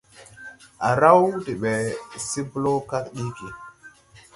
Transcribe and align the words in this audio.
Á 0.87 0.89
raw 1.01 1.21
de 1.45 1.53
ɓɛ 1.61 1.73
se 2.27 2.39
blɔɔ 2.51 2.79
kag 2.89 3.05
ɗiigi. 3.15 3.47